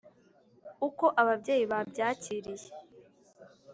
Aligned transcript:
uko 0.87 1.05
ababyeyi 1.21 1.63
babyakiriye 1.71 2.69